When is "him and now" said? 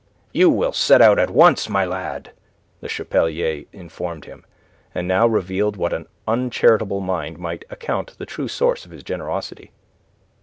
4.25-5.27